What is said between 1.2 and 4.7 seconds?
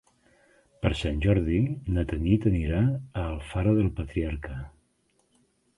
Jordi na Tanit anirà a Alfara del Patriarca.